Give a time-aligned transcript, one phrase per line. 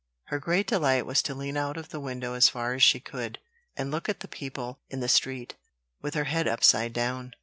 [0.29, 3.37] Her great delight was to lean out of the window as far as she could,
[3.77, 5.53] and look at the people in the street,
[6.01, 7.35] with her head upside down.